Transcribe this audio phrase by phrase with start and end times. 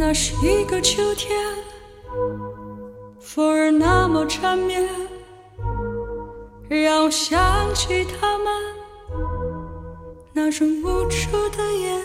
[0.00, 1.38] 那是一个秋天，
[3.20, 4.88] 风儿那么缠绵，
[6.70, 7.38] 让我想
[7.74, 8.46] 起他们
[10.32, 12.02] 那双无助的眼。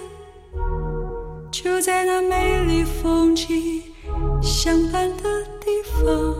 [1.49, 3.81] 就在那美丽风景
[4.41, 6.35] 相伴的地方，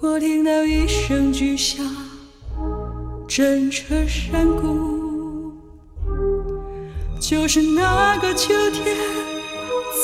[0.00, 1.84] 我听到一声巨响，
[3.26, 4.95] 震彻山谷。
[7.18, 8.96] 就是那个秋天，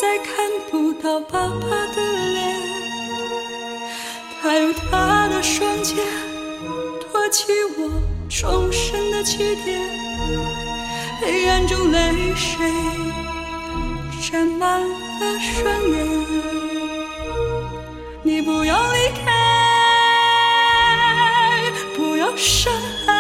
[0.01, 0.35] 再看
[0.71, 2.03] 不到爸爸的
[2.35, 2.61] 脸，
[4.41, 6.05] 他用他的双肩
[7.01, 7.45] 托起
[7.79, 7.91] 我
[8.29, 9.79] 重生的起点，
[11.21, 12.73] 黑暗中泪水
[14.21, 16.07] 沾满了双眼，
[18.23, 19.31] 你不要离开，
[21.95, 22.73] 不要伤
[23.07, 23.13] 害，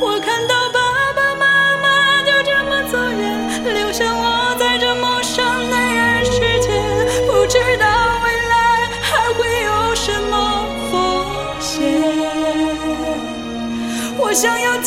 [0.00, 0.81] 我看到爸
[14.32, 14.78] 我想要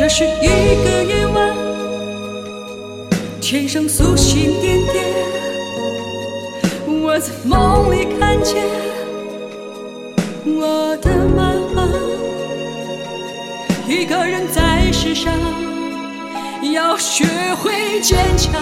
[0.00, 0.28] 这是一
[0.82, 1.54] 个夜晚，
[3.38, 5.04] 天上繁星点点，
[6.86, 8.64] 我在梦里看见
[10.46, 11.86] 我的妈妈，
[13.86, 15.34] 一个人在世上
[16.72, 18.58] 要学会坚强，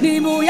[0.00, 0.49] 你不要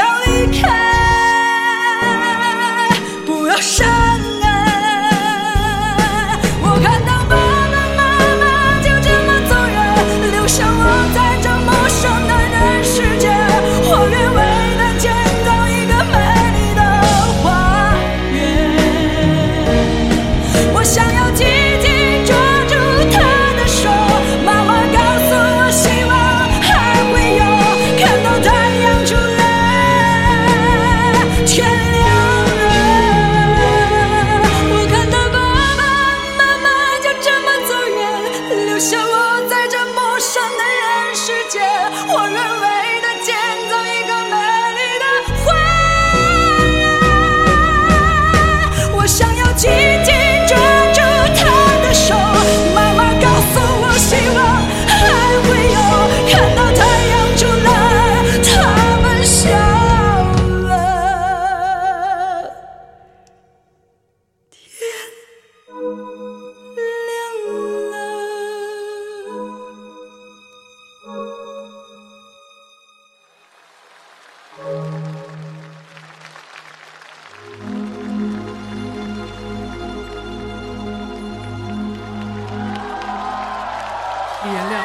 [84.43, 84.83] 李延亮、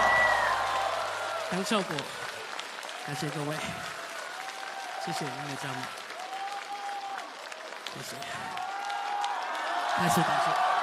[1.52, 1.96] 杨少果，
[3.06, 3.56] 感谢各位，
[5.02, 5.78] 谢谢音乐家们，
[7.94, 8.16] 谢谢，
[9.96, 10.75] 感谢感谢。